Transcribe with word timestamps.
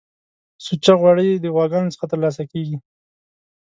سوچه 0.65 0.93
غوړی 0.99 1.29
د 1.39 1.45
غواګانو 1.55 1.93
څخه 1.95 2.05
ترلاسه 2.11 2.43
کیږی 2.51 2.77